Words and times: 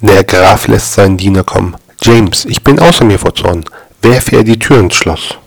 Der 0.00 0.24
Graf 0.24 0.66
lässt 0.68 0.94
seinen 0.94 1.16
Diener 1.16 1.44
kommen. 1.44 1.76
James, 2.02 2.44
ich 2.44 2.62
bin 2.62 2.78
außer 2.78 3.04
mir 3.04 3.18
vor 3.18 3.34
Zorn. 3.34 3.64
Werfe 4.02 4.36
er 4.36 4.44
die 4.44 4.58
Tür 4.58 4.80
ins 4.80 4.94
Schloss. 4.94 5.38